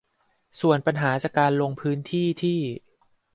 [0.59, 2.59] ส่วนปัญหาจากการลงพื้นที่ที่